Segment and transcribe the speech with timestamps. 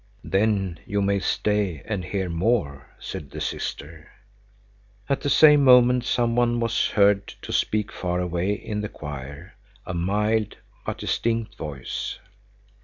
[0.23, 4.11] "Then you may stay and hear more," said the sister.
[5.07, 9.53] At the same moment some one was heard to speak far away in the choir,
[9.85, 12.17] a mild but distinct voice.